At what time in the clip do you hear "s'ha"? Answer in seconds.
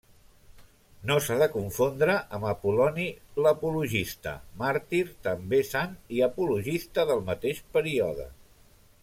1.25-1.35